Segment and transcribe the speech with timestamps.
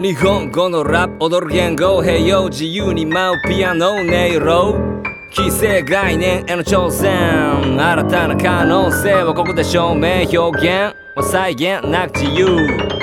[0.00, 4.76] 日本語のラップ踊る言語平洋自由に舞うピアノ音色
[5.32, 12.46] 既成概念への挑戦新たな可能性をここで証明表現は再現なく自由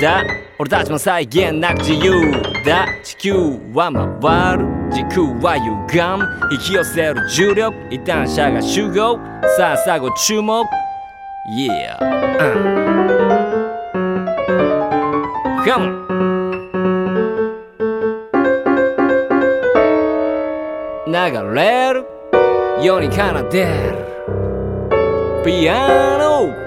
[0.00, 0.22] だ
[0.56, 2.30] 俺たちも再現なく自由
[2.64, 3.32] だ地球
[3.72, 3.90] は
[4.22, 9.18] 回る時空は歪む引き寄せる重力異端者が集合
[9.56, 10.64] さあさあご注目
[11.46, 11.98] Yeah、
[15.66, 16.33] Come on
[21.30, 22.06] れる
[22.82, 25.42] 世に奏でる。
[25.44, 26.64] ピアノ。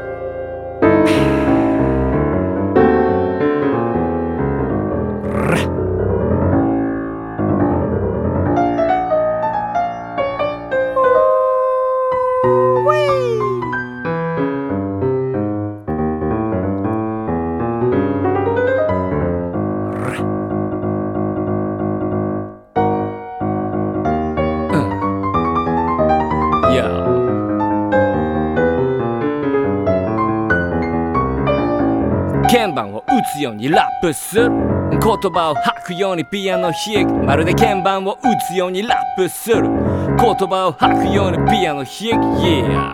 [32.47, 34.49] 鍵盤を打つようにラップする。
[34.49, 37.13] 言葉を吐くようにピアノ弾く。
[37.25, 38.17] まるで鍵盤を打
[38.49, 39.63] つようにラップする。
[39.63, 42.41] 言葉を吐くようにピアノ弾く。
[42.41, 42.93] Yeah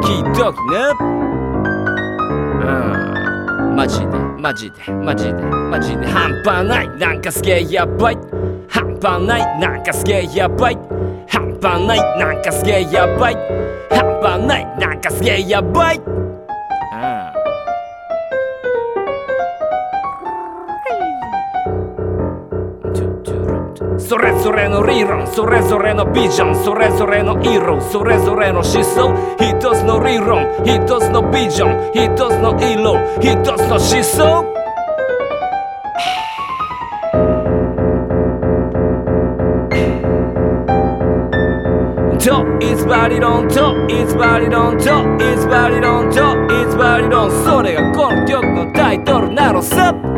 [0.00, 0.78] 聞いときね。
[2.60, 3.76] うん。
[3.76, 4.06] マジで。
[4.06, 4.92] マジで。
[4.92, 5.32] マジで。
[5.32, 6.06] マジで。
[6.06, 6.88] 半端ない。
[6.98, 8.18] なんかすげえやばい。
[8.68, 9.60] 半端ない。
[9.60, 10.78] なんかすげえやばい。
[11.28, 12.18] 半端ない。
[12.18, 13.34] なんかすげえやばい。
[13.90, 14.64] 半端ない。
[14.78, 16.27] なんかすげえやばい。
[24.08, 34.54] それぞれの理論それぞれのビジョンそれぞれの色それぞれの思想一つの理論一つのビジョン一つの色一つの思想。
[42.18, 47.30] top, it's buried on top, it's buried on top, it's buried on top, it's buried on
[47.44, 50.17] それがこの曲のタイトルなのさ。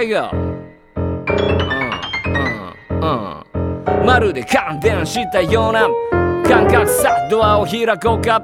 [0.00, 0.30] Rego
[4.02, 5.88] まるで感電したような
[6.48, 8.40] 感覚さドアを開こうか。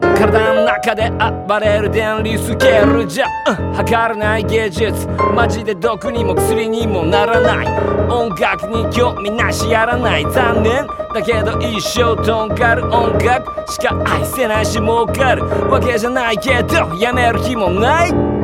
[0.00, 1.10] 体の中で
[1.48, 5.06] 暴れる電離スケールじゃ、うん、測れない芸術。
[5.34, 7.66] マジで毒にも薬にもならない。
[8.10, 10.24] 音楽に興味なしやらない。
[10.24, 10.86] 残念。
[11.14, 15.44] だけど一生とんがる音楽しか愛せないし儲かる。
[15.70, 18.39] わけじゃないけどやめる気もない。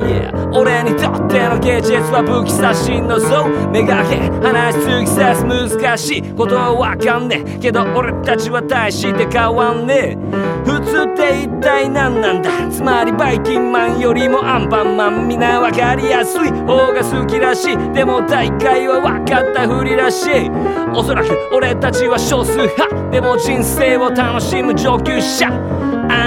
[0.00, 0.50] Yeah.
[0.52, 7.58] 俺にとっての芸術は武器差しのぞ目がけ話し突き刺す難しいことはわかんねえ。
[7.58, 10.16] けど俺たちは大して変わんねえ。
[10.64, 12.50] 普通って一体何なんだ。
[12.70, 16.50] つまりバイキンマンよりもアンパンマンみんなわかりやすい。
[16.50, 17.76] 方が好きらしい。
[17.92, 20.50] でも大会は分かったふりらしい。
[20.94, 23.10] おそらく俺たちは少数派。
[23.10, 25.48] でも人生を楽しむ上級者。
[26.08, 26.25] あ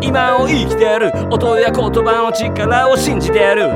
[0.00, 1.12] 今を生きてる。
[1.30, 3.68] 音や言葉の力を信じてる。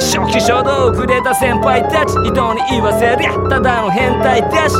[0.00, 4.74] 初期書道くれた先輩たち人に言わせりゃただの変態だし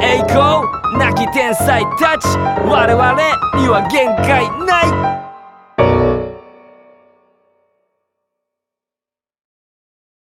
[0.00, 0.62] 栄光
[0.98, 2.26] なき天才たち。
[2.66, 3.12] 我々
[3.56, 5.27] には限界ない。